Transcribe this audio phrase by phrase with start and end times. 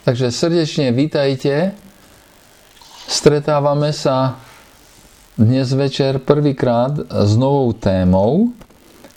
[0.00, 1.76] Takže srdečne vítajte.
[3.04, 4.40] Stretávame sa
[5.36, 8.48] dnes večer prvýkrát s novou témou,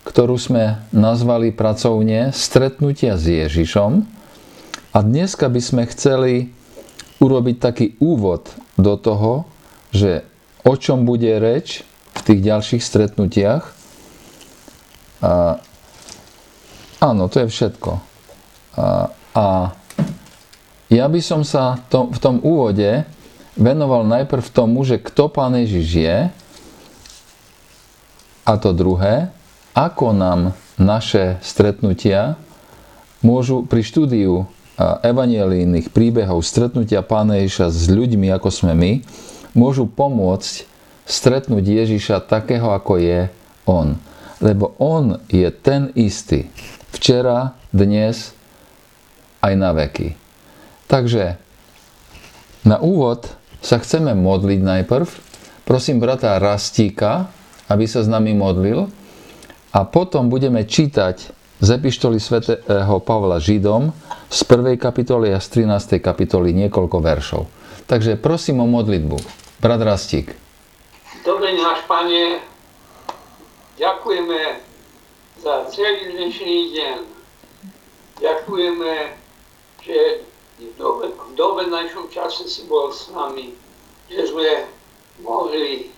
[0.04, 4.04] ktorú sme nazvali pracovne Stretnutia s Ježišom.
[4.92, 6.52] A dneska by sme chceli
[7.24, 9.48] urobiť taký úvod do toho,
[9.96, 10.28] že
[10.68, 13.64] o čom bude reč v tých ďalších stretnutiach.
[15.24, 15.64] A,
[17.00, 17.92] áno, to je všetko.
[18.76, 19.46] A, a
[20.94, 23.02] ja by som sa to, v tom úvode
[23.58, 26.18] venoval najprv tomu, že kto Pán Ježiš je
[28.46, 29.34] a to druhé,
[29.74, 32.38] ako nám naše stretnutia
[33.26, 34.46] môžu pri štúdiu
[34.82, 38.92] evanielijných príbehov stretnutia Pána Ježiša s ľuďmi, ako sme my,
[39.54, 40.66] môžu pomôcť
[41.06, 43.30] stretnúť Ježiša takého, ako je
[43.70, 43.96] On.
[44.42, 46.50] Lebo On je ten istý.
[46.90, 48.34] Včera, dnes,
[49.40, 50.23] aj na veky.
[50.94, 51.42] Takže
[52.70, 53.26] na úvod
[53.66, 55.10] sa chceme modliť najprv.
[55.66, 57.34] Prosím brata Rastíka,
[57.66, 58.86] aby sa s nami modlil.
[59.74, 63.90] A potom budeme čítať z epištoly svätého Pavla Židom
[64.30, 64.78] z 1.
[64.78, 65.98] kapitoly a z 13.
[65.98, 67.50] kapitoly niekoľko veršov.
[67.90, 69.18] Takže prosím o modlitbu.
[69.66, 70.30] Brat Rastík.
[71.26, 72.38] Dobrý náš Pane,
[73.82, 74.62] ďakujeme
[75.42, 76.98] za celý dnešný deň.
[78.22, 78.94] Ďakujeme,
[79.82, 83.58] že v dobe, v dobe našom čase si bol s nami,
[84.10, 84.70] že sme
[85.26, 85.90] mohli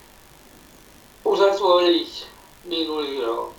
[1.27, 2.11] uzatvoriť
[2.69, 3.51] minulý rok.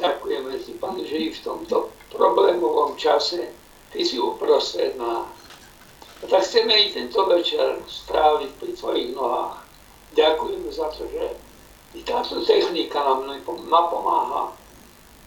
[0.00, 3.52] Ďakujeme si, Pane, že i v tomto problémovom čase
[3.90, 5.26] Ty si uprostred nás.
[6.22, 9.66] A tak chceme i tento večer stráviť pri Tvojich nohách.
[10.14, 11.34] Ďakujeme za to, že
[11.98, 13.26] i táto technika nám
[13.66, 14.54] napomáha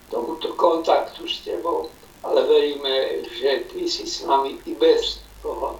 [0.07, 1.91] tomuto kontaktu s Tebou
[2.23, 5.79] ale veríme, že Ty si s nami i bez toho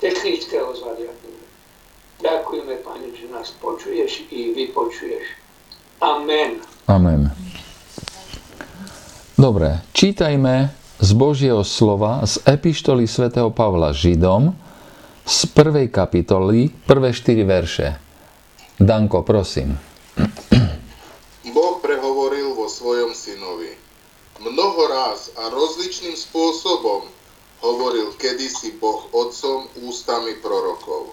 [0.00, 1.48] technického zariadenia.
[2.20, 5.24] Ďakujeme, Pane, že nás počuješ i vypočuješ.
[6.00, 6.60] Amen.
[6.84, 7.32] Amen.
[9.40, 10.68] Dobre, čítajme
[11.00, 14.52] z Božieho slova z epištoly svätého Pavla Židom
[15.24, 17.96] z prvej kapitoly, prvé štyri verše.
[18.76, 19.89] Danko, prosím.
[24.70, 27.02] Mnoho ráz a rozličným spôsobom
[27.58, 31.10] hovoril kedysi Boh otcom ústami prorokov.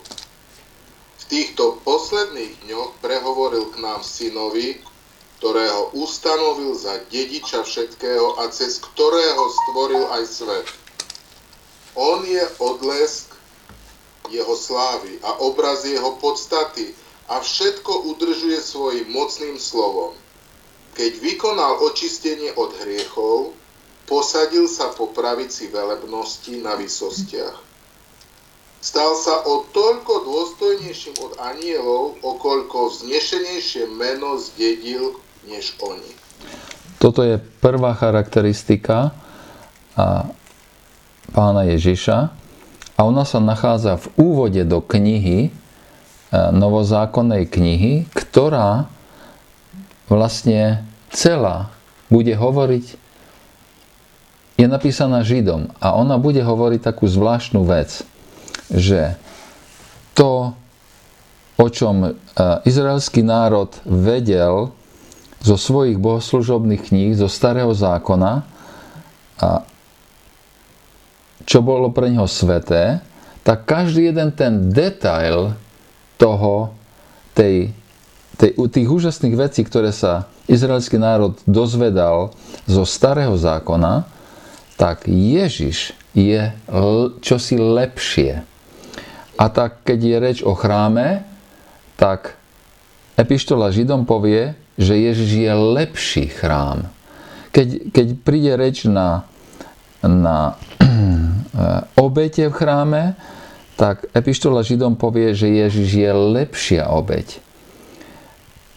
[1.18, 4.78] V týchto posledných dňoch prehovoril k nám synovi,
[5.41, 10.68] ktorého ustanovil za dediča všetkého a cez ktorého stvoril aj svet.
[11.97, 13.25] On je odlesk
[14.29, 16.94] jeho slávy a obraz jeho podstaty
[17.25, 20.13] a všetko udržuje svojim mocným slovom
[20.97, 23.53] keď vykonal očistenie od hriechov,
[24.09, 27.62] posadil sa po pravici velebnosti na vysostiach.
[28.81, 36.18] Stal sa o toľko dôstojnejším od anielov, okoľko vznešenejšie meno zdedil než oni.
[36.97, 39.13] Toto je prvá charakteristika
[39.94, 40.34] a
[41.30, 42.18] pána Ježiša
[42.97, 45.53] a ona sa nachádza v úvode do knihy,
[46.34, 48.90] novozákonnej knihy, ktorá
[50.07, 51.72] vlastne celá
[52.07, 52.85] bude hovoriť,
[54.57, 58.01] je napísaná Židom a ona bude hovoriť takú zvláštnu vec,
[58.73, 59.13] že
[60.18, 60.57] to,
[61.62, 62.09] o čom e,
[62.66, 64.73] izraelský národ vedel
[65.45, 68.41] zo svojich bohoslužobných kníh, zo starého zákona,
[69.38, 69.62] a
[71.45, 73.00] čo bolo pre neho sveté,
[73.45, 75.53] tak každý jeden ten detail
[76.18, 76.74] toho,
[77.38, 77.69] tej,
[78.38, 82.31] tej, tých úžasných vecí, ktoré sa izraelský národ dozvedal
[82.70, 84.06] zo starého zákona,
[84.78, 86.53] tak Ježiš je
[87.20, 88.46] čosi lepšie.
[89.38, 91.25] A tak, keď je reč o chráme,
[91.98, 92.38] tak
[93.18, 96.86] Epištola Židom povie, že Ježiš je lepší chrám.
[97.50, 99.25] Keď, keď príde reč na,
[100.06, 100.54] na
[101.98, 103.04] obete v chráme,
[103.78, 107.47] tak Epištola Židom povie, že Ježiš je lepšia obeť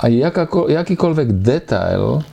[0.01, 2.25] a jakýkoľvek detail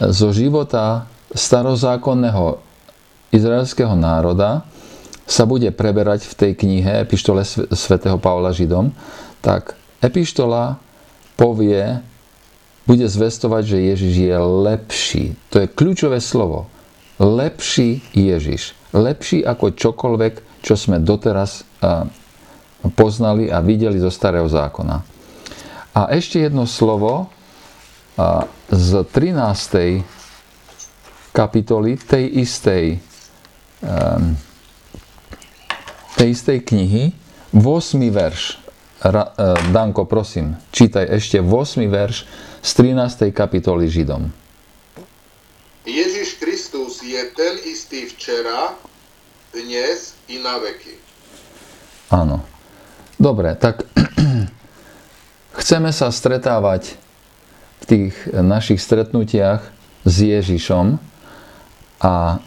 [0.00, 1.04] zo života
[1.36, 2.58] starozákonného
[3.28, 4.64] izraelského národa
[5.28, 7.44] sa bude preberať v tej knihe Epištole
[7.76, 8.92] svätého Pavla Židom,
[9.44, 10.80] tak Epištola
[11.36, 12.00] povie,
[12.84, 15.24] bude zvestovať, že Ježiš je lepší.
[15.48, 16.68] To je kľúčové slovo.
[17.16, 18.76] Lepší Ježiš.
[18.92, 21.64] Lepší ako čokoľvek, čo sme doteraz
[22.92, 25.13] poznali a videli zo starého zákona.
[25.94, 27.30] A ešte jedno slovo
[28.70, 30.02] z 13.
[31.30, 32.98] kapitoly tej istej
[36.14, 37.12] tej istej knihy,
[37.52, 37.62] 8.
[38.10, 38.58] verš.
[39.04, 39.10] E,
[39.70, 41.84] Danko, prosím, čítaj ešte 8.
[41.90, 42.24] verš
[42.64, 43.28] z 13.
[43.34, 44.32] kapitoly Židom.
[45.84, 48.72] Ježiš Kristus je ten istý včera,
[49.52, 50.96] dnes i na veky.
[52.08, 52.40] Áno.
[53.20, 53.84] Dobre, tak
[55.64, 57.00] chceme sa stretávať
[57.80, 59.64] v tých našich stretnutiach
[60.04, 61.00] s Ježišom
[62.04, 62.44] a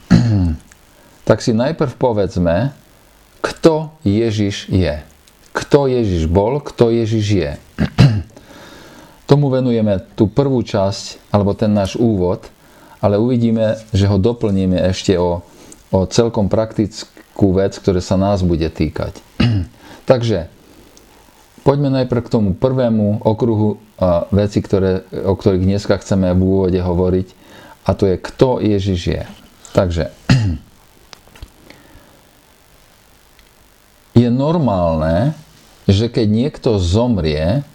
[1.28, 2.78] tak si najprv povedzme,
[3.42, 5.02] kto Ježiš je.
[5.50, 7.52] Kto Ježiš bol, kto Ježiš je.
[9.30, 12.46] Tomu venujeme tú prvú časť, alebo ten náš úvod,
[13.02, 15.42] ale uvidíme, že ho doplníme ešte o,
[15.90, 19.18] o celkom praktickú vec, ktorá sa nás bude týkať.
[20.06, 20.54] Takže
[21.68, 23.76] poďme najprv k tomu prvému okruhu
[24.32, 27.28] veci, ktoré, o ktorých dneska chceme v úvode hovoriť,
[27.84, 29.28] a to je, kto Ježiš je.
[29.76, 30.16] Takže
[34.24, 35.36] je normálne,
[35.92, 37.68] že keď niekto zomrie,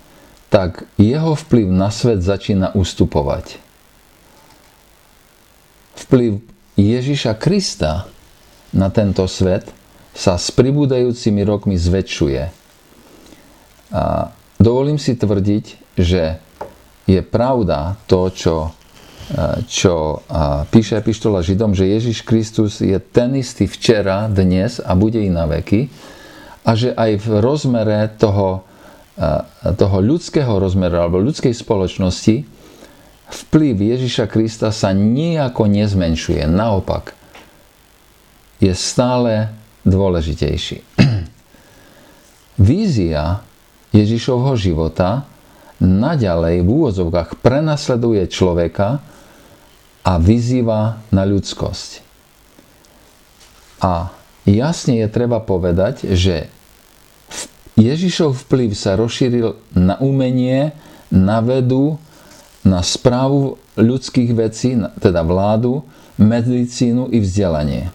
[0.49, 3.61] tak jeho vplyv na svet začína ustupovať
[6.12, 6.44] vplyv
[6.77, 8.05] Ježiša Krista
[8.77, 9.65] na tento svet
[10.12, 12.62] sa s pribúdajúcimi rokmi zväčšuje.
[13.93, 16.41] A dovolím si tvrdiť, že
[17.05, 18.73] je pravda to, čo,
[19.69, 20.25] čo
[20.73, 25.44] píše Epištola Židom, že Ježiš Kristus je ten istý včera, dnes a bude i na
[25.44, 25.93] veky
[26.62, 28.65] a že aj v rozmere toho,
[29.77, 32.49] toho ľudského rozmeru alebo ľudskej spoločnosti
[33.33, 36.44] vplyv Ježiša Krista sa nejako nezmenšuje.
[36.49, 37.17] Naopak,
[38.62, 39.50] je stále
[39.83, 40.87] dôležitejší.
[42.71, 43.43] Vízia
[43.93, 45.29] Ježišovho života
[45.79, 49.05] naďalej v úvodzovkách prenasleduje človeka
[50.03, 51.91] a vyzýva na ľudskosť.
[53.83, 54.15] A
[54.49, 56.49] jasne je treba povedať, že
[57.77, 60.77] Ježišov vplyv sa rozšíril na umenie,
[61.11, 61.99] na vedu,
[62.62, 65.83] na správu ľudských vecí, teda vládu,
[66.21, 67.91] medicínu i vzdelanie.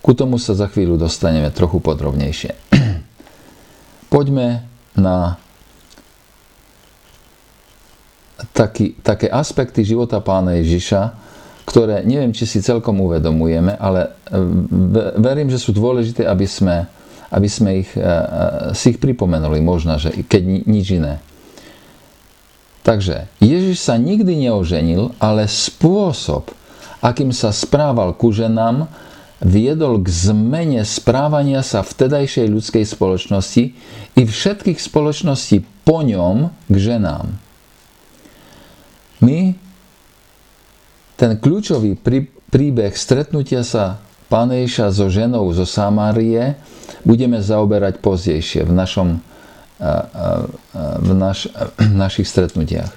[0.00, 2.52] Ku tomu sa za chvíľu dostaneme trochu podrobnejšie.
[4.14, 5.38] Poďme na
[8.54, 11.14] taký, také aspekty života pána Ježiša,
[11.64, 14.38] ktoré neviem, či si celkom uvedomujeme, ale e,
[15.16, 16.84] verím, že sú dôležité, aby sme,
[17.32, 18.20] aby sme ich, e, e,
[18.76, 21.24] si ich pripomenuli, možno, že keď nič iné.
[22.84, 26.52] Takže Ježiš sa nikdy neoženil, ale spôsob,
[27.00, 28.84] akým sa správal ku ženám,
[29.42, 33.64] viedol k zmene správania sa vtedajšej ľudskej spoločnosti
[34.14, 37.34] i všetkých spoločností po ňom k ženám.
[39.24, 39.56] My
[41.14, 41.96] ten kľúčový
[42.50, 46.58] príbeh stretnutia sa Pána Ježiša so ženou zo Samárie
[47.06, 49.08] budeme zaoberať pozdejšie v našom
[51.02, 52.90] v, naš, v našich stretnutiach.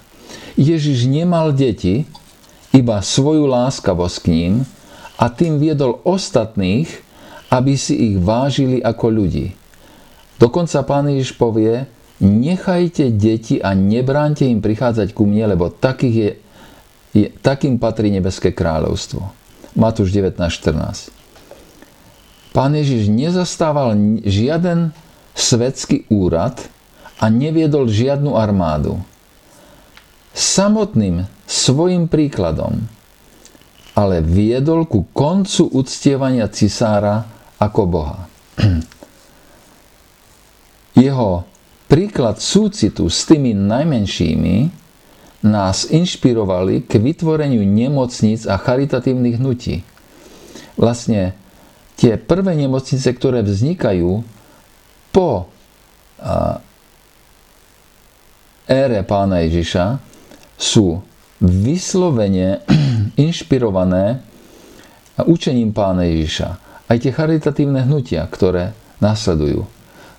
[0.57, 2.06] Ježiš nemal deti,
[2.74, 4.54] iba svoju láskavosť k ním
[5.18, 6.88] a tým viedol ostatných,
[7.50, 9.58] aby si ich vážili ako ľudí.
[10.38, 11.90] Dokonca pán Ježiš povie,
[12.22, 16.30] nechajte deti a nebránte im prichádzať ku mne, lebo takých je,
[17.18, 19.25] je, takým patrí nebeské kráľovstvo.
[19.74, 21.14] Matúš 19.14.
[22.54, 23.94] Pán Ježiš nezastával
[24.25, 24.94] žiaden
[25.38, 26.57] svetský úrad
[27.21, 28.97] a neviedol žiadnu armádu.
[30.38, 32.86] Samotným svojim príkladom
[33.97, 37.25] ale viedol ku koncu uctievania cisára
[37.57, 38.30] ako Boha.
[41.01, 41.49] Jeho
[41.89, 44.85] príklad súcitu s tými najmenšími
[45.49, 49.81] nás inšpirovali k vytvoreniu nemocníc a charitatívnych hnutí.
[50.77, 51.33] Vlastne
[51.97, 54.21] tie prvé nemocnice, ktoré vznikajú
[55.09, 55.49] po
[58.69, 59.97] ére pána Ježiša
[60.57, 61.01] sú
[61.42, 62.62] vyslovene
[63.28, 64.22] inšpirované
[65.26, 66.50] učením pána Ježiša.
[66.88, 68.72] Aj tie charitatívne hnutia, ktoré
[69.04, 69.68] nasledujú,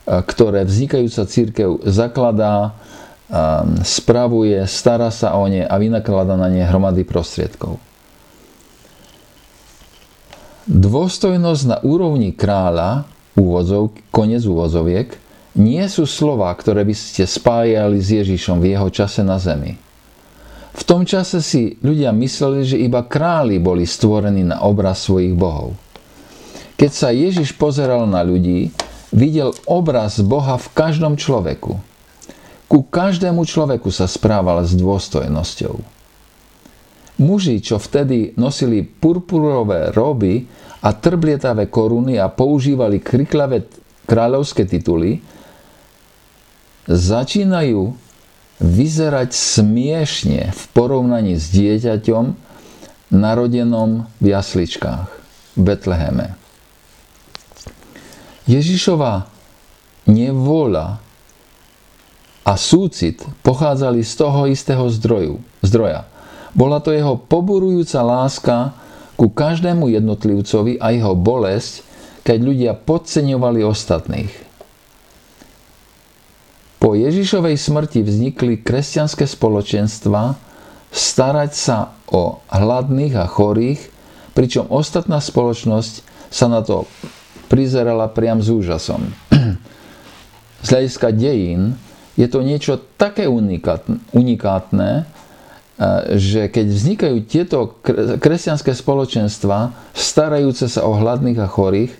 [0.05, 2.77] ktoré vznikajúca církev zakladá,
[3.85, 7.77] spravuje, stará sa o ne a vynaklada na ne hromady prostriedkov.
[10.69, 15.17] Dôstojnosť na úrovni kráľa úvozov, konec úvozoviek,
[15.57, 19.88] nie sú slova, ktoré by ste spájali s Ježišom v jeho čase na zemi.
[20.75, 25.77] V tom čase si ľudia mysleli, že iba králi boli stvorení na obraz svojich bohov.
[26.79, 28.71] Keď sa Ježiš pozeral na ľudí,
[29.11, 31.81] videl obraz Boha v každom človeku.
[32.69, 35.75] Ku každému človeku sa správal s dôstojnosťou.
[37.19, 40.47] Muži, čo vtedy nosili purpurové roby
[40.85, 43.67] a trblietavé koruny a používali kriklavé
[44.07, 45.19] kráľovské tituly,
[46.87, 48.08] začínajú
[48.59, 52.35] vyzerať smiešne v porovnaní s dieťaťom
[53.15, 55.09] narodenom v jasličkách
[55.55, 56.35] v Betleheme.
[58.49, 59.29] Ježišova
[60.09, 60.99] nevôľa
[62.49, 66.09] a súcit pochádzali z toho istého zdroju, zdroja.
[66.57, 68.73] Bola to jeho poburujúca láska
[69.21, 71.85] ku každému jednotlivcovi a jeho bolesť,
[72.25, 74.48] keď ľudia podceňovali ostatných.
[76.79, 80.39] Po Ježišovej smrti vznikli kresťanské spoločenstva
[80.95, 83.91] starať sa o hladných a chorých,
[84.33, 85.95] pričom ostatná spoločnosť
[86.31, 86.87] sa na to
[87.51, 89.11] prizerala priam s úžasom.
[90.65, 91.75] Z hľadiska dejín
[92.15, 95.05] je to niečo také unikátne, e,
[96.15, 97.79] že keď vznikajú tieto
[98.23, 101.95] kresťanské spoločenstva starajúce sa o hladných a chorých,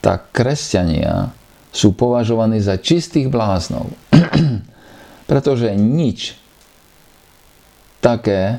[0.00, 1.36] tak kresťania
[1.70, 3.90] sú považovaní za čistých bláznov.
[5.30, 6.34] Pretože nič
[8.02, 8.58] také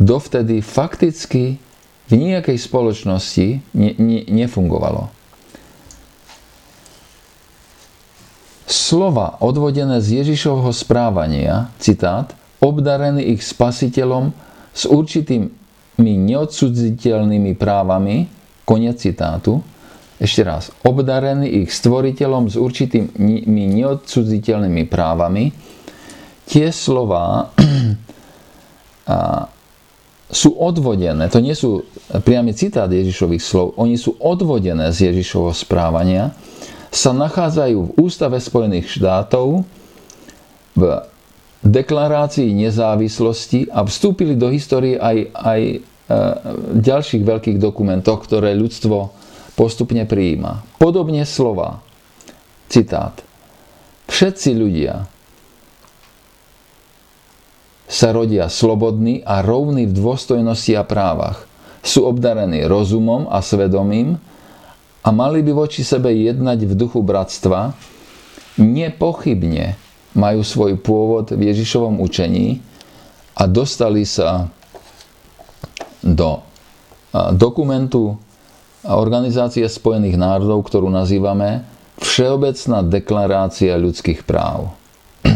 [0.00, 1.60] dovtedy fakticky
[2.08, 5.12] v nejakej spoločnosti ne, ne, nefungovalo.
[8.64, 12.32] Slova odvodené z Ježišovho správania, citát,
[12.64, 14.32] obdarený ich spasiteľom
[14.72, 15.52] s určitými
[16.00, 18.32] neodsudziteľnými právami,
[18.64, 19.60] koniec citátu,
[20.24, 25.52] ešte raz, obdarený ich stvoriteľom s určitými neodsudziteľnými právami,
[26.48, 27.52] tie slova
[30.40, 31.84] sú odvodené, to nie sú
[32.24, 36.32] priamy citát Ježišových slov, oni sú odvodené z Ježišovho správania,
[36.94, 39.66] sa nachádzajú v Ústave Spojených štátov,
[40.74, 40.82] v
[41.64, 45.76] deklarácii nezávislosti a vstúpili do histórie aj, aj e,
[46.82, 49.23] ďalších veľkých dokumentov, ktoré ľudstvo
[49.54, 50.66] postupne prijíma.
[50.78, 51.82] Podobne slova.
[52.68, 53.22] Citát.
[54.10, 55.06] Všetci ľudia,
[57.94, 61.46] sa rodia slobodní a rovní v dôstojnosti a právach.
[61.84, 64.16] Sú obdarení rozumom a svedomím
[65.04, 67.76] a mali by voči sebe jednať v duchu bratstva,
[68.56, 69.76] nepochybne
[70.16, 72.64] majú svoj pôvod v Ježišovom učení
[73.36, 74.48] a dostali sa
[76.00, 76.40] do
[77.36, 78.16] dokumentu
[78.84, 81.64] Organizácie spojených národov, ktorú nazývame
[82.04, 84.76] Všeobecná deklarácia ľudských práv.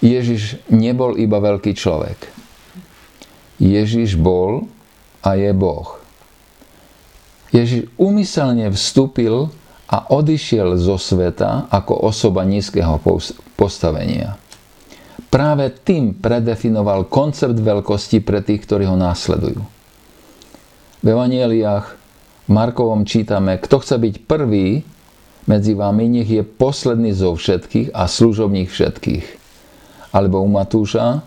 [0.00, 2.32] Ježiš nebol iba veľký človek.
[3.60, 4.66] Ježiš bol
[5.20, 6.00] a je Boh.
[7.52, 9.52] Ježiš umyselne vstúpil
[9.92, 12.96] a odišiel zo sveta ako osoba nízkeho
[13.60, 14.40] postavenia.
[15.28, 19.71] Práve tým predefinoval koncept veľkosti pre tých, ktorí ho následujú.
[21.02, 21.98] V Evangeliách
[22.46, 24.86] v Markovom čítame, kto chce byť prvý
[25.50, 29.26] medzi vami, nech je posledný zo všetkých a služobník všetkých
[30.14, 31.26] alebo u Matúša,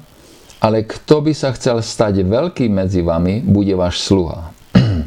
[0.63, 4.53] ale kto by sa chcel stať veľký medzi vami, bude váš sluha.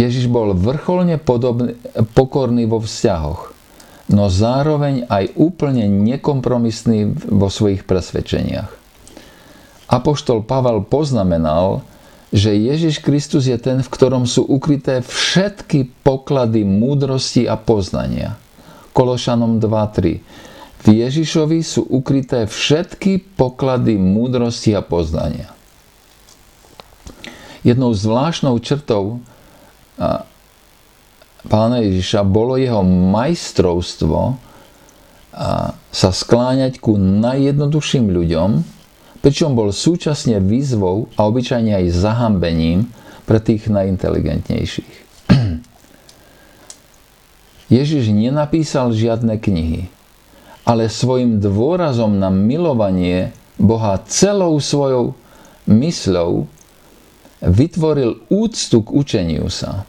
[0.00, 1.76] Ježiš bol vrcholne podobný,
[2.16, 3.52] pokorný vo vzťahoch,
[4.08, 8.70] no zároveň aj úplne nekompromisný vo svojich presvedčeniach.
[9.92, 11.84] Apoštol Pavel poznamenal,
[12.32, 18.40] že Ježiš Kristus je ten, v ktorom sú ukryté všetky poklady múdrosti a poznania.
[18.96, 20.24] Kološanom 2.3
[20.82, 25.54] v Ježišovi sú ukryté všetky poklady múdrosti a poznania.
[27.62, 29.22] Jednou zvláštnou črtou
[31.46, 34.34] pána Ježiša bolo jeho majstrovstvo
[35.92, 38.81] sa skláňať ku najjednoduchším ľuďom,
[39.22, 42.90] pričom bol súčasne výzvou a obyčajne aj zahambením
[43.24, 44.94] pre tých najinteligentnejších.
[47.78, 50.02] Ježiš nenapísal žiadne knihy
[50.62, 55.18] ale svojim dôrazom na milovanie Boha celou svojou
[55.66, 56.46] mysľou
[57.42, 59.82] vytvoril úctu k učeniu sa.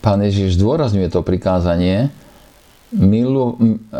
[0.00, 2.12] Pán Ježiš zdôrazňuje to prikázanie
[2.94, 3.58] milo,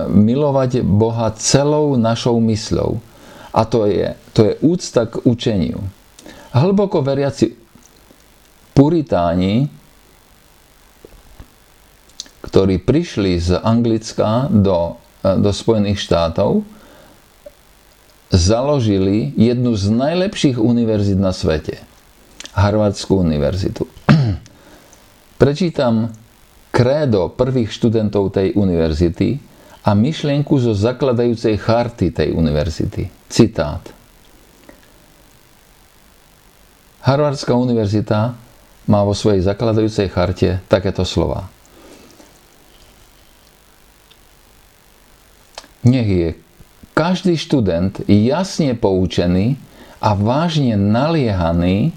[0.08, 3.02] milovať Boha celou našou mysľou.
[3.54, 5.82] A to je, to je úcta k učeniu.
[6.54, 7.54] Hlboko veriaci
[8.74, 9.70] puritáni
[12.54, 16.62] ktorí prišli z Anglicka do, e, do Spojených štátov,
[18.30, 21.82] založili jednu z najlepších univerzít na svete.
[22.54, 23.90] Harvardskú univerzitu.
[25.42, 26.14] Prečítam
[26.74, 29.38] krédo prvých študentov tej univerzity
[29.86, 33.06] a myšlienku zo zakladajúcej charty tej univerzity.
[33.30, 33.94] Citát.
[37.06, 38.34] Harvardská univerzita
[38.90, 41.46] má vo svojej zakladajúcej charte takéto slova.
[45.84, 46.28] Nech je
[46.96, 49.60] každý študent jasne poučený
[50.00, 51.92] a vážne naliehaný,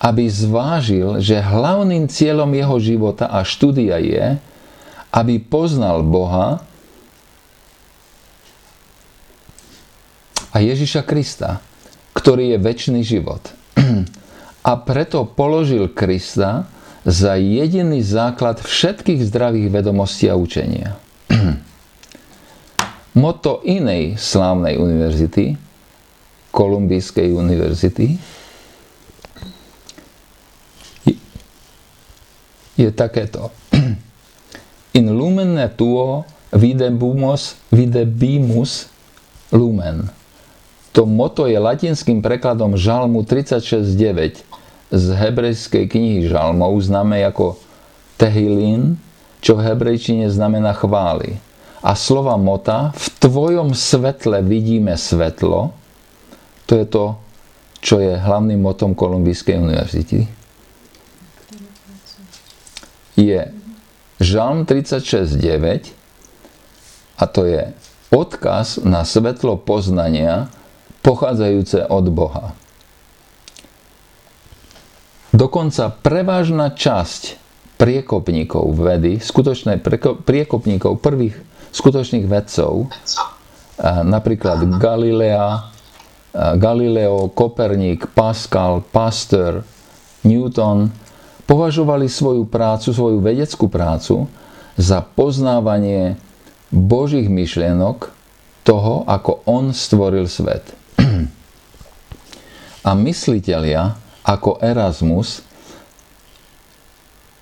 [0.00, 4.40] aby zvážil, že hlavným cieľom jeho života a štúdia je,
[5.12, 6.64] aby poznal Boha
[10.50, 11.60] a Ježiša Krista,
[12.16, 13.42] ktorý je väčší život.
[14.60, 16.68] A preto položil Krista
[17.00, 21.00] za jediný základ všetkých zdravých vedomostí a učenia.
[23.24, 25.56] Moto inej slávnej univerzity,
[26.52, 28.20] Kolumbijskej univerzity,
[32.80, 33.52] je takéto.
[34.98, 38.88] In lumen tuo videbimus, videbimus
[39.52, 40.08] lumen.
[40.90, 44.42] To moto je latinským prekladom Žalmu 36.9
[44.90, 47.54] z hebrejskej knihy Žalmov, známe ako
[48.18, 48.98] Tehilin,
[49.38, 51.38] čo v hebrejčine znamená chvály.
[51.80, 55.72] A slova mota, v tvojom svetle vidíme svetlo,
[56.66, 57.16] to je to,
[57.80, 60.39] čo je hlavným motom Kolumbijskej univerzity.
[63.20, 63.52] Je
[64.16, 65.92] Žalm 36.9
[67.20, 67.76] a to je
[68.08, 70.48] odkaz na svetlo poznania,
[71.04, 72.56] pochádzajúce od Boha.
[75.36, 77.36] Dokonca prevážna časť
[77.76, 79.80] priekopníkov vedy, skutočné
[80.24, 81.36] priekopníkov, prvých
[81.72, 82.92] skutočných vedcov,
[83.84, 85.70] napríklad Galilea,
[86.60, 89.64] Galileo, Koperník, Pascal, Pasteur,
[90.28, 90.92] Newton,
[91.50, 94.30] považovali svoju prácu, svoju vedeckú prácu
[94.78, 96.14] za poznávanie
[96.70, 98.14] Božích myšlienok
[98.62, 100.62] toho, ako On stvoril svet.
[102.86, 105.42] A mysliteľia ako Erasmus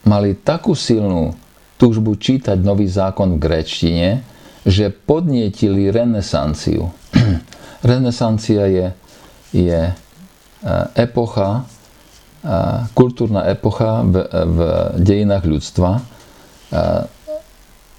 [0.08, 1.36] mali takú silnú
[1.76, 4.24] túžbu čítať nový zákon v gréčtine,
[4.64, 6.88] že podnietili renesanciu.
[7.84, 8.86] Renesancia je,
[9.52, 9.92] je e,
[10.96, 11.68] epocha,
[12.94, 14.58] kultúrna epocha v, v
[15.02, 15.90] dejinách ľudstva,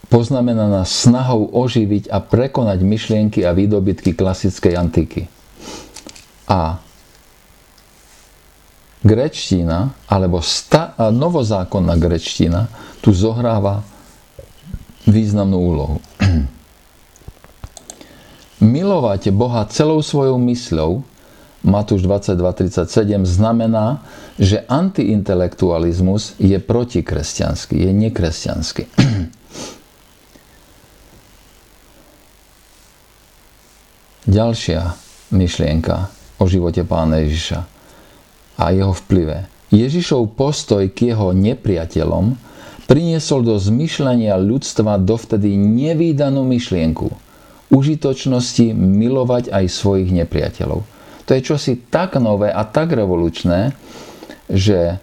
[0.09, 5.21] poznamenaná snahou oživiť a prekonať myšlienky a výdobytky klasickej antiky.
[6.49, 6.81] A
[9.05, 12.67] grečtina, alebo sta, novozákonná grečtina
[12.99, 13.85] tu zohráva
[15.05, 15.97] významnú úlohu.
[18.59, 21.05] Milovať Boha celou svojou mysľou,
[21.59, 23.99] Matúš 22.37, znamená,
[24.39, 28.87] že antiintelektualizmus je protikresťanský, je nekresťanský.
[34.39, 34.95] Ďalšia
[35.35, 36.07] myšlienka
[36.39, 37.59] o živote pána Ježiša
[38.55, 39.51] a jeho vplyve.
[39.69, 42.39] Ježišov postoj k jeho nepriateľom
[42.87, 47.11] priniesol do zmyšľania ľudstva dovtedy nevýdanú myšlienku
[47.69, 50.81] užitočnosti milovať aj svojich nepriateľov.
[51.29, 53.77] To je čosi tak nové a tak revolučné,
[54.49, 54.97] že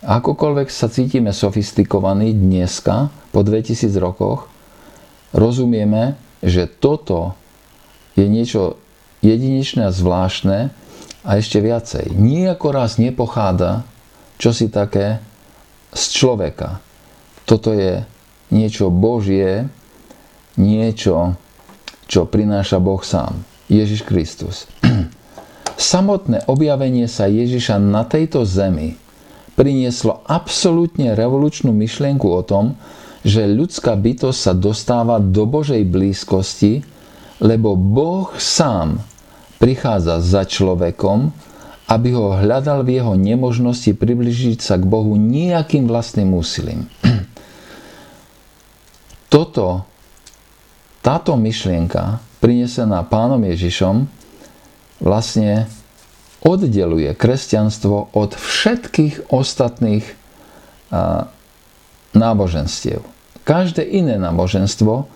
[0.00, 4.48] akokoľvek sa cítime sofistikovaní dneska, po 2000 rokoch,
[5.36, 7.36] rozumieme, že toto
[8.16, 8.80] je niečo
[9.20, 10.72] jedinečné a zvláštne
[11.20, 12.16] a ešte viacej.
[12.16, 13.84] Nijako raz nepochádza
[14.40, 15.20] čosi také
[15.92, 16.80] z človeka.
[17.44, 18.08] Toto je
[18.48, 19.68] niečo Božie,
[20.56, 21.36] niečo,
[22.08, 23.44] čo prináša Boh sám.
[23.68, 24.64] Ježiš Kristus.
[25.78, 28.98] Samotné objavenie sa Ježiša na tejto zemi
[29.54, 32.74] prinieslo absolútne revolučnú myšlienku o tom,
[33.22, 36.82] že ľudská bytosť sa dostáva do Božej blízkosti,
[37.38, 38.98] lebo Boh sám
[39.62, 41.30] prichádza za človekom,
[41.90, 46.90] aby ho hľadal v jeho nemožnosti približiť sa k Bohu nejakým vlastným úsilím.
[49.32, 49.86] Toto,
[51.06, 54.17] táto myšlienka, prinesená pánom Ježišom,
[54.98, 55.70] vlastne
[56.42, 60.06] oddeluje kresťanstvo od všetkých ostatných
[62.14, 63.02] náboženstiev.
[63.42, 65.08] Každé iné náboženstvo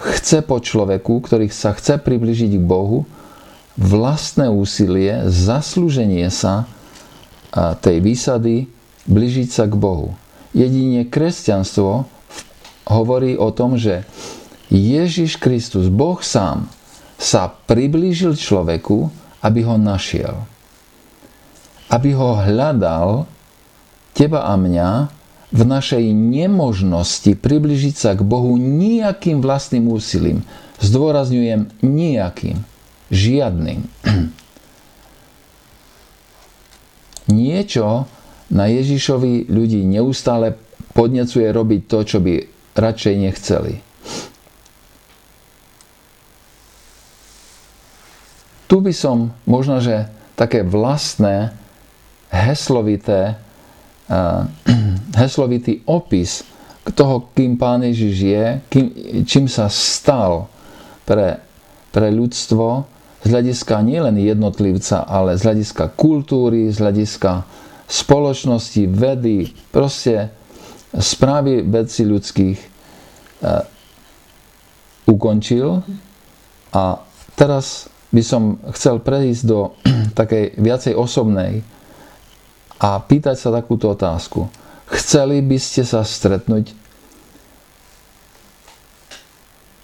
[0.00, 3.04] chce po človeku, ktorý sa chce približiť k Bohu,
[3.76, 6.68] vlastné úsilie, zaslúženie sa
[7.80, 8.68] tej výsady
[9.08, 10.14] bližiť sa k Bohu.
[10.52, 12.06] Jedine kresťanstvo
[12.90, 14.04] hovorí o tom, že
[14.70, 16.70] Ježiš Kristus, Boh sám,
[17.20, 19.12] sa priblížil človeku,
[19.44, 20.48] aby ho našiel.
[21.92, 23.28] Aby ho hľadal,
[24.16, 25.12] teba a mňa,
[25.50, 30.46] v našej nemožnosti približiť sa k Bohu nejakým vlastným úsilím.
[30.80, 32.62] Zdôrazňujem nejakým,
[33.12, 33.84] žiadnym.
[37.30, 38.06] Niečo
[38.50, 40.54] na Ježišovi ľudí neustále
[40.94, 42.46] podnecuje robiť to, čo by
[42.78, 43.89] radšej nechceli.
[48.70, 50.06] Tu by som možno, že
[50.38, 51.50] také vlastné
[52.30, 53.34] heslovité,
[54.06, 54.46] uh,
[55.26, 56.46] heslovitý opis
[56.94, 58.86] toho, kým Pán Ježiš je, kým,
[59.26, 60.46] čím sa stal
[61.02, 61.42] pre,
[61.90, 62.86] pre ľudstvo
[63.20, 67.42] z hľadiska nielen jednotlivca, ale z hľadiska kultúry, z hľadiska
[67.90, 70.30] spoločnosti, vedy, proste
[70.94, 72.58] správy vedci ľudských
[73.42, 73.66] uh,
[75.10, 75.82] ukončil.
[76.70, 77.02] A
[77.34, 79.74] teraz by som chcel prejsť do
[80.18, 81.62] takej viacej osobnej
[82.80, 84.50] a pýtať sa takúto otázku.
[84.90, 86.74] Chceli by ste sa stretnúť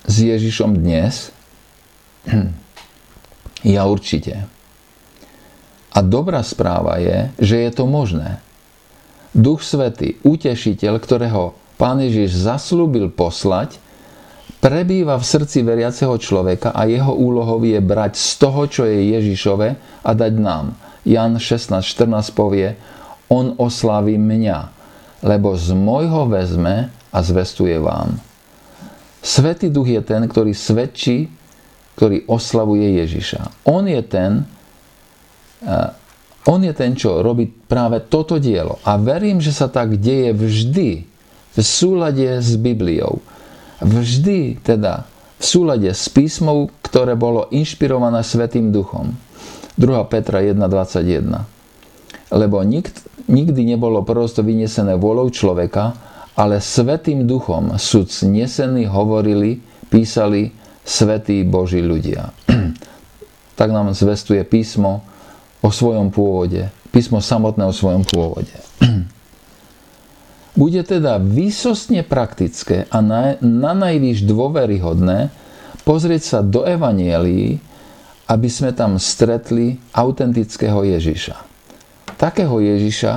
[0.07, 1.31] s Ježišom dnes?
[3.67, 4.47] Ja určite.
[5.91, 8.39] A dobrá správa je, že je to možné.
[9.35, 13.83] Duch Svetý, utešiteľ, ktorého Pán Ježiš zaslúbil poslať,
[14.61, 19.69] prebýva v srdci veriaceho človeka a jeho úlohou je brať z toho, čo je Ježišove
[20.03, 20.75] a dať nám.
[21.07, 22.75] Jan 16.14 povie,
[23.31, 24.59] on oslaví mňa,
[25.23, 28.19] lebo z môjho vezme a zvestuje vám.
[29.23, 31.31] Svetý duch je ten, ktorý svedčí,
[31.99, 33.67] ktorý oslavuje Ježiša.
[33.67, 34.47] On je ten,
[35.67, 35.91] uh,
[36.47, 38.79] on je ten, čo robí práve toto dielo.
[38.87, 40.91] A verím, že sa tak deje vždy
[41.57, 43.19] v súlade s Bibliou
[43.81, 45.05] vždy teda
[45.37, 49.13] v súlade s písmom, ktoré bolo inšpirované Svetým duchom.
[49.77, 49.85] 2.
[50.09, 55.93] Petra 1.21 Lebo nikt, nikdy nebolo prosto vynesené volou človeka,
[56.37, 59.61] ale Svetým duchom sú nesení, hovorili,
[59.93, 62.33] písali Svetí Boží ľudia.
[63.59, 65.05] tak nám zvestuje písmo
[65.65, 66.69] o svojom pôvode.
[66.93, 68.53] Písmo samotné o svojom pôvode.
[70.57, 75.29] Bude teda výsostne praktické a na, na najvýš dôveryhodné
[75.85, 77.61] pozrieť sa do Evanielii,
[78.27, 81.37] aby sme tam stretli autentického Ježiša.
[82.17, 83.13] Takého Ježiša,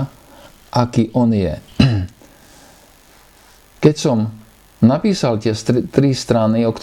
[0.69, 1.56] aký on je.
[3.84, 4.28] Keď som
[4.84, 5.56] napísal tie
[5.88, 6.75] tri strany, o,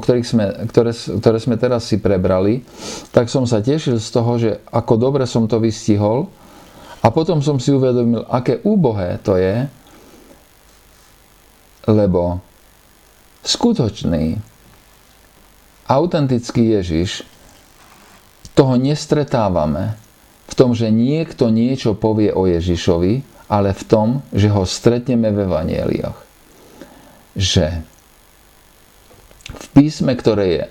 [0.00, 2.64] ktorých sme, ktoré, ktoré sme teraz si prebrali,
[3.12, 6.32] tak som sa tešil z toho, že ako dobre som to vystihol
[7.04, 9.68] a potom som si uvedomil, aké úbohé to je,
[11.86, 12.38] lebo
[13.42, 14.38] skutočný,
[15.90, 17.26] autentický Ježiš,
[18.52, 19.96] toho nestretávame
[20.46, 25.48] v tom, že niekto niečo povie o Ježišovi, ale v tom, že ho stretneme v
[25.48, 26.18] evanieliach.
[27.32, 27.84] Že
[29.52, 30.64] v písme, ktoré je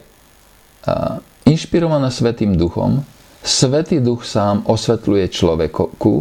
[1.50, 3.06] inšpirované Svetým duchom,
[3.41, 6.13] Svetý duch sám osvetľuje človeku,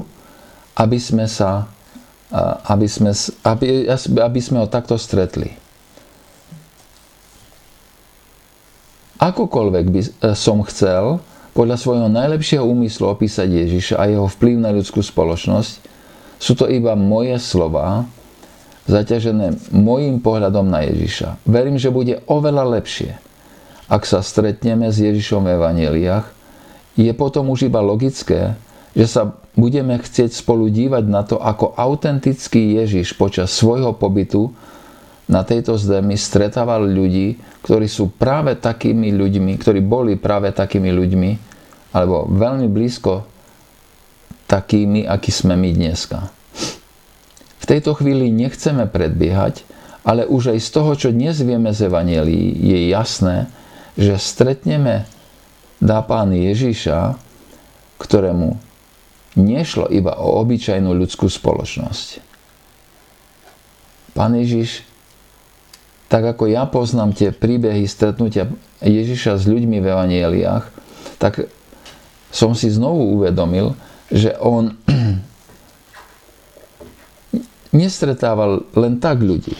[0.81, 1.68] aby sme sa
[2.66, 3.10] aby sme,
[3.42, 5.50] aby, aby sme ho takto stretli.
[9.20, 11.20] Akokoľvek by e, som chcel
[11.52, 15.72] podľa svojho najlepšieho úmyslu opísať Ježiša a jeho vplyv na ľudskú spoločnosť,
[16.40, 18.08] sú to iba moje slova,
[18.88, 21.44] zaťažené mojim pohľadom na Ježiša.
[21.44, 23.20] Verím, že bude oveľa lepšie,
[23.92, 26.26] ak sa stretneme s Ježišom v evaneliách.
[26.96, 28.56] Je potom už iba logické,
[28.96, 34.54] že sa budeme chcieť spolu dívať na to, ako autentický Ježiš počas svojho pobytu
[35.30, 41.30] na tejto zemi stretával ľudí, ktorí sú práve takými ľuďmi, ktorí boli práve takými ľuďmi,
[41.94, 43.26] alebo veľmi blízko
[44.50, 46.34] takými, akí sme my dneska.
[47.62, 49.62] V tejto chvíli nechceme predbiehať,
[50.02, 53.46] ale už aj z toho, čo dnes vieme z Evangelii, je jasné,
[53.94, 55.06] že stretneme
[55.78, 57.14] dá Pán Ježiša,
[58.02, 58.69] ktorému
[59.38, 62.22] nešlo iba o obyčajnú ľudskú spoločnosť.
[64.14, 64.82] Pán Ježiš,
[66.10, 68.50] tak ako ja poznám tie príbehy stretnutia
[68.82, 70.64] Ježiša s ľuďmi v evanieliách,
[71.22, 71.46] tak
[72.34, 73.78] som si znovu uvedomil,
[74.10, 74.74] že on
[77.78, 79.54] nestretával len tak ľudí.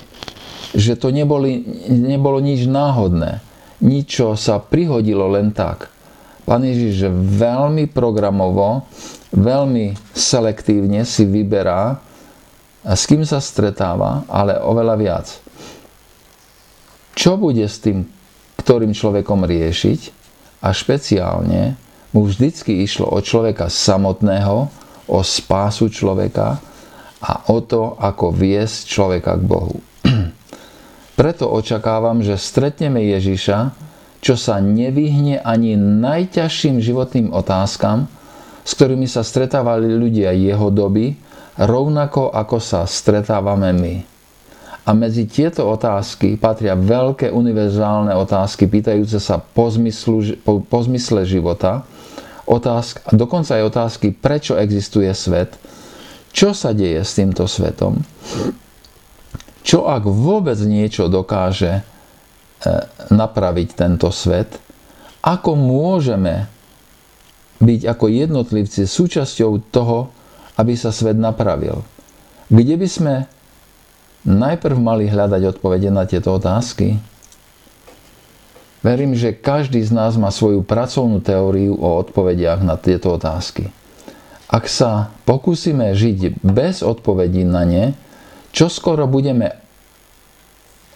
[0.74, 3.42] Že to neboli, nebolo nič náhodné.
[3.80, 5.90] Nič, sa prihodilo len tak.
[6.44, 8.87] Pán Ježiš veľmi programovo
[9.35, 11.98] veľmi selektívne si vyberá,
[12.83, 15.26] s kým sa stretáva, ale oveľa viac.
[17.14, 18.07] Čo bude s tým,
[18.59, 20.00] ktorým človekom riešiť
[20.64, 21.76] a špeciálne
[22.11, 24.66] mu vždycky išlo o človeka samotného,
[25.11, 26.59] o spásu človeka
[27.20, 29.79] a o to, ako viesť človeka k Bohu.
[31.18, 33.89] Preto očakávam, že stretneme Ježiša,
[34.20, 38.06] čo sa nevyhne ani najťažším životným otázkam,
[38.64, 41.16] s ktorými sa stretávali ľudia jeho doby
[41.56, 43.94] rovnako ako sa stretávame my.
[44.88, 51.28] A medzi tieto otázky patria veľké univerzálne otázky pýtajúce sa po, zmyslu, po, po zmysle
[51.28, 51.85] života,
[52.48, 55.54] otázk, a dokonca aj otázky, prečo existuje svet,
[56.33, 58.00] čo sa deje s týmto svetom,
[59.61, 61.85] čo ak vôbec niečo dokáže
[63.09, 64.61] napraviť tento svet,
[65.20, 66.49] ako môžeme
[67.61, 70.09] byť ako jednotlivci súčasťou toho,
[70.57, 71.85] aby sa svet napravil.
[72.49, 73.14] Kde by sme
[74.25, 77.01] najprv mali hľadať odpovede na tieto otázky?
[78.81, 83.68] Verím, že každý z nás má svoju pracovnú teóriu o odpovediach na tieto otázky.
[84.49, 87.85] Ak sa pokúsime žiť bez odpovedí na ne,
[88.51, 89.53] čo skoro budeme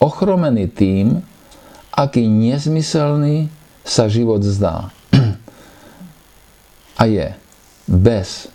[0.01, 1.23] ochromení tým,
[1.95, 3.47] aký nezmyselný
[3.87, 4.91] sa život zdá.
[7.01, 7.31] A je
[7.87, 8.51] bez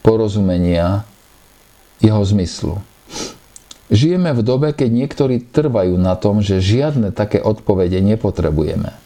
[0.00, 1.04] porozumenia
[2.00, 2.80] jeho zmyslu.
[3.92, 8.96] Žijeme v dobe, keď niektorí trvajú na tom, že žiadne také odpovede nepotrebujeme.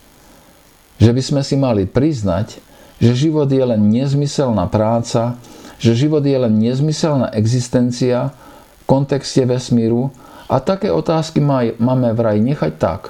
[1.02, 2.62] Že by sme si mali priznať,
[3.02, 5.36] že život je len nezmyselná práca,
[5.76, 10.14] že život je len nezmyselná existencia v kontexte vesmíru
[10.46, 11.42] a také otázky
[11.78, 13.00] máme vraj nechať tak.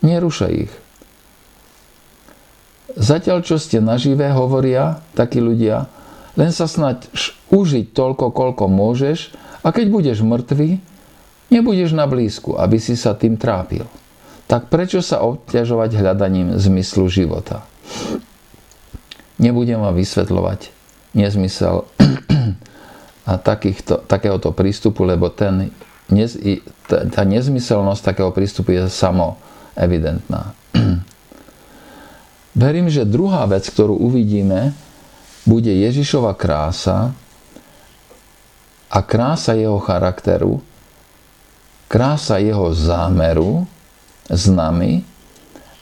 [0.00, 0.72] Nerušaj ich.
[2.98, 5.86] Zatiaľ, čo ste naživé, hovoria takí ľudia,
[6.34, 7.12] len sa snať
[7.52, 10.80] užiť toľko, koľko môžeš a keď budeš mŕtvy,
[11.48, 13.88] Nebudeš na blízku, aby si sa tým trápil.
[14.48, 17.64] Tak prečo sa obťažovať hľadaním zmyslu života?
[19.40, 20.72] Nebudem vám vysvetľovať
[21.16, 21.88] nezmysel
[23.30, 25.72] a takýchto, takéhoto prístupu, lebo ten,
[26.88, 29.36] tá nezmyselnosť takého prístupu je samo
[29.76, 30.56] evidentná.
[32.58, 34.72] Verím, že druhá vec, ktorú uvidíme,
[35.44, 37.12] bude Ježišova krása
[38.88, 40.64] a krása jeho charakteru,
[41.86, 43.68] krása jeho zámeru
[44.28, 45.04] s nami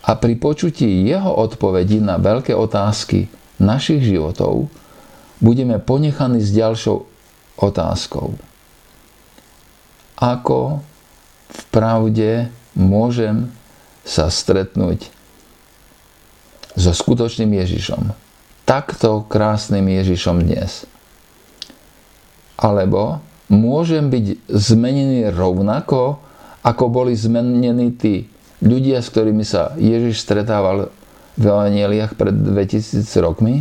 [0.07, 3.27] a pri počutí jeho odpovedí na veľké otázky
[3.59, 4.71] našich životov
[5.43, 7.07] budeme ponechaní s ďalšou
[7.59, 8.39] otázkou.
[10.17, 10.81] Ako
[11.53, 13.53] v pravde môžem
[14.01, 15.13] sa stretnúť
[16.77, 18.13] so skutočným Ježišom.
[18.65, 20.89] Takto krásnym Ježišom dnes.
[22.57, 23.21] Alebo
[23.53, 26.21] môžem byť zmenený rovnako,
[26.65, 28.27] ako boli zmenení tí
[28.65, 30.89] ľudia, s ktorými sa Ježiš stretával
[31.37, 33.61] v evaneliách pred 2000 rokmi?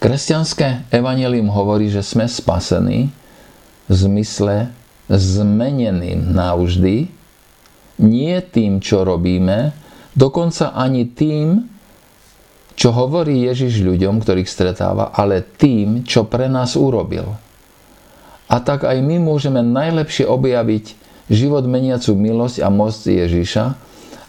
[0.00, 3.12] Kresťanské evanelium hovorí, že sme spasení
[3.90, 4.70] v zmysle
[5.10, 7.10] zmeneným navždy,
[8.00, 9.74] nie tým, čo robíme,
[10.14, 11.66] dokonca ani tým,
[12.78, 17.28] čo hovorí Ježiš ľuďom, ktorých stretáva, ale tým, čo pre nás urobil.
[18.48, 20.96] A tak aj my môžeme najlepšie objaviť
[21.28, 23.64] život meniacu milosť a moc Ježiša,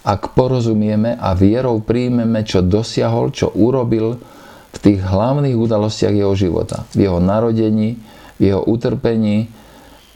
[0.02, 4.18] ak porozumieme a vierou príjmeme, čo dosiahol, čo urobil
[4.74, 6.90] v tých hlavných udalostiach jeho života.
[6.98, 8.02] V jeho narodení,
[8.42, 9.54] jeho utrpení,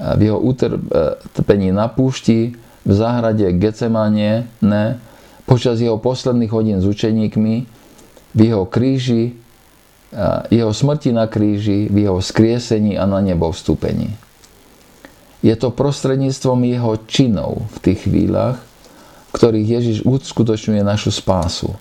[0.02, 4.98] v jeho utrpení na púšti, v záhrade Getsemanie, ne,
[5.46, 7.56] počas jeho posledných hodín s učeníkmi,
[8.36, 9.38] v jeho kríži,
[10.50, 14.18] jeho smrti na kríži, v jeho skriesení a na nebo vstúpení.
[15.46, 21.76] Je to prostredníctvom jeho činov v tých chvíľach, v ktorých Ježiš uskutočňuje našu spásu.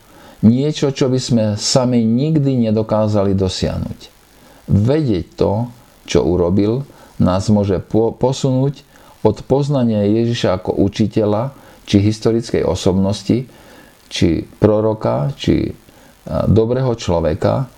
[0.44, 3.98] Niečo, čo by sme sami nikdy nedokázali dosiahnuť.
[4.68, 5.72] Vedieť to,
[6.04, 6.84] čo urobil,
[7.16, 8.82] nás môže posunúť
[9.24, 13.44] od poznania Ježiša ako učiteľa, či historickej osobnosti,
[14.08, 14.28] či
[14.60, 15.72] proroka, či
[16.48, 17.68] dobrého človeka,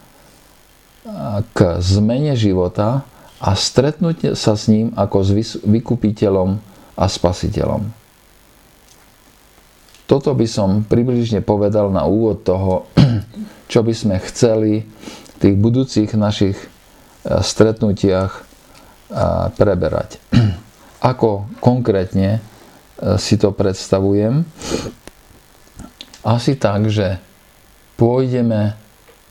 [1.55, 3.07] k zmene života
[3.39, 5.31] a stretnúť sa s ním ako s
[5.63, 6.59] vykupiteľom
[6.99, 7.83] a spasiteľom.
[10.07, 12.87] Toto by som približne povedal na úvod toho,
[13.71, 14.87] čo by sme chceli
[15.43, 16.57] tých budúcich našich
[17.27, 18.43] stretnutiach e,
[19.55, 20.23] preberať.
[21.11, 22.41] Ako konkrétne e,
[23.19, 24.47] si to predstavujem?
[26.27, 27.23] Asi tak, že
[27.99, 28.75] pôjdeme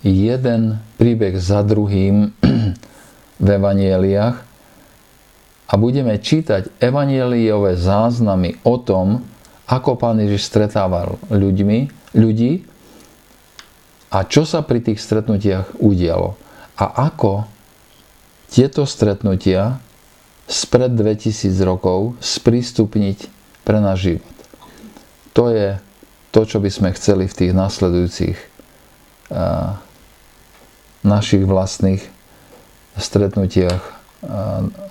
[0.05, 2.36] jeden príbeh za druhým
[3.45, 4.36] v evanieliach
[5.65, 9.25] a budeme čítať evanieliové záznamy o tom,
[9.65, 12.62] ako pán Ježiš stretával ľuďmi, ľudí
[14.13, 16.38] a čo sa pri tých stretnutiach udialo.
[16.77, 17.54] A ako
[18.49, 19.81] tieto stretnutia
[20.45, 23.17] spred 2000 rokov sprístupniť
[23.65, 24.36] pre náš život.
[25.34, 25.81] To je
[26.31, 28.38] to, čo by sme chceli v tých nasledujúcich
[31.05, 32.03] našich vlastných
[32.95, 33.81] stretnutiach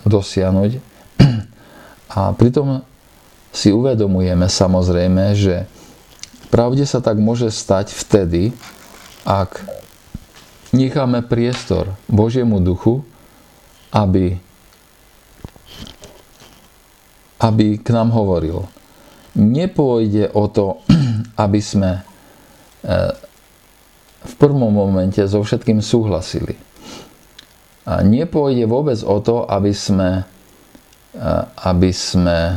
[0.04, 0.72] dosiahnuť.
[2.14, 2.82] A pritom
[3.54, 5.70] si uvedomujeme samozrejme, že
[6.50, 8.50] pravde sa tak môže stať vtedy,
[9.22, 9.62] ak
[10.74, 13.06] necháme priestor Božiemu duchu,
[13.94, 14.34] aby,
[17.38, 18.66] aby k nám hovoril.
[19.38, 20.82] Nepôjde o to,
[21.44, 22.02] aby sme e,
[24.24, 26.58] v prvom momente so všetkým súhlasili.
[27.84, 30.26] A nepôjde vôbec o to, aby sme,
[31.14, 31.28] e,
[31.62, 32.56] aby sme e,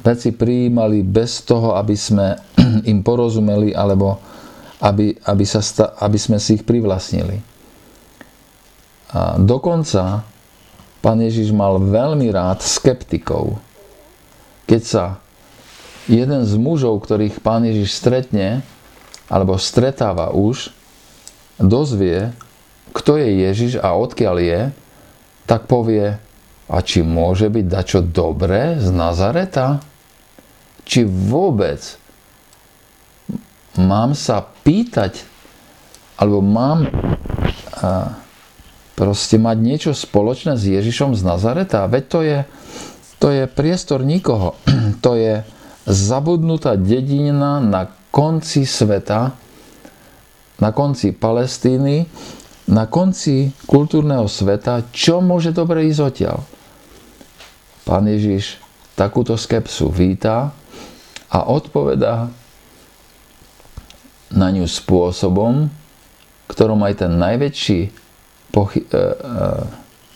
[0.00, 2.40] veci prijímali bez toho, aby sme
[2.92, 4.16] im porozumeli alebo
[4.82, 5.60] aby, aby, sa
[6.00, 7.51] aby sme si ich privlastnili.
[9.12, 10.24] A dokonca
[11.04, 13.60] pán Ježiš mal veľmi rád skeptikov.
[14.64, 15.04] Keď sa
[16.08, 18.64] jeden z mužov, ktorých pán Ježiš stretne,
[19.28, 20.72] alebo stretáva už,
[21.60, 22.32] dozvie,
[22.92, 24.60] kto je Ježiš a odkiaľ je,
[25.44, 26.16] tak povie,
[26.72, 29.84] a či môže byť dačo dobré z Nazareta?
[30.88, 31.80] Či vôbec
[33.76, 35.24] mám sa pýtať,
[36.16, 36.88] alebo mám
[37.76, 38.21] a,
[38.94, 41.88] proste mať niečo spoločné s Ježišom z Nazareta?
[41.88, 42.38] Veď to je,
[43.18, 44.56] to je priestor nikoho.
[45.04, 45.42] To je
[45.82, 49.34] zabudnutá dedina na konci sveta,
[50.62, 52.06] na konci Palestíny,
[52.70, 56.38] na konci kultúrneho sveta, čo môže dobre ísť odtiaľ.
[57.82, 58.62] Pán Ježiš
[58.94, 60.54] takúto skepsu víta
[61.26, 62.30] a odpovedá
[64.30, 65.66] na ňu spôsobom,
[66.46, 68.01] ktorom aj ten najväčší
[68.52, 69.04] pochy- e, e,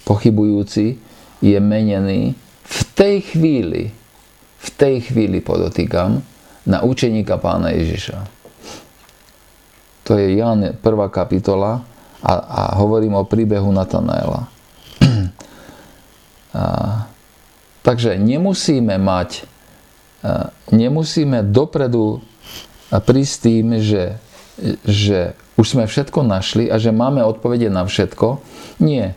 [0.05, 1.01] pochybujúci
[1.41, 3.91] je menený v tej chvíli,
[4.61, 6.23] v tej chvíli podotýkam,
[6.67, 8.19] na učeníka pána Ježiša.
[10.07, 10.83] To je Jan 1.
[11.11, 11.83] kapitola,
[12.23, 14.51] a, a hovorím o príbehu Natanaela.
[17.87, 19.47] takže nemusíme mať,
[20.23, 22.23] a, nemusíme dopredu
[22.91, 24.19] prísť tým, že,
[24.83, 28.41] že už sme všetko našli a že máme odpovede na všetko.
[28.81, 29.17] Nie.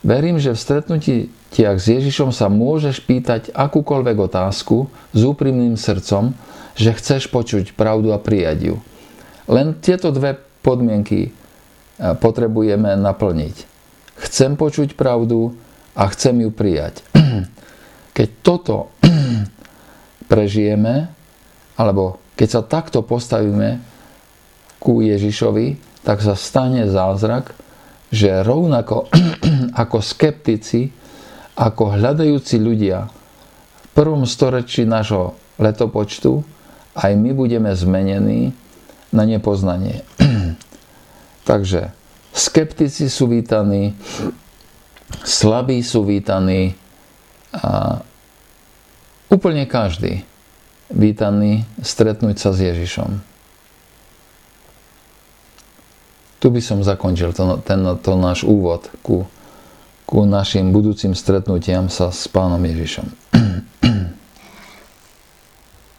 [0.00, 1.16] Verím, že v stretnutí
[1.52, 6.32] s Ježišom sa môžeš pýtať akúkoľvek otázku s úprimným srdcom,
[6.78, 8.76] že chceš počuť pravdu a prijať ju.
[9.48, 11.32] Len tieto dve podmienky
[11.98, 13.56] potrebujeme naplniť.
[14.18, 15.56] Chcem počuť pravdu
[15.98, 17.02] a chcem ju prijať.
[18.16, 18.94] Keď toto
[20.32, 21.10] prežijeme,
[21.78, 23.82] alebo keď sa takto postavíme
[24.78, 27.52] ku Ježišovi, tak sa stane zázrak,
[28.08, 29.10] že rovnako
[29.82, 30.88] ako skeptici,
[31.58, 33.10] ako hľadajúci ľudia
[33.76, 36.40] v prvom storočí nášho letopočtu,
[36.98, 38.54] aj my budeme zmenení
[39.10, 40.06] na nepoznanie.
[41.48, 41.90] Takže
[42.32, 43.98] skeptici sú vítaní,
[45.26, 46.78] slabí sú vítaní
[47.50, 48.00] a
[49.28, 50.24] úplne každý
[50.88, 53.27] vítaný stretnúť sa s Ježišom.
[56.38, 59.26] Tu by som zakončil to, ten, to náš úvod ku,
[60.06, 63.27] ku našim budúcim stretnutiam sa s pánom Ježišom.